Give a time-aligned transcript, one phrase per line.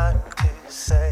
[0.00, 1.09] hard to say.